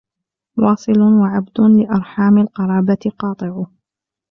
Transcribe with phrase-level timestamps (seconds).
[0.57, 3.65] وَاصِلٌ وَعَبْدٌ لِأَرْحَامِ الْقَرَابَةِ قَاطِعُ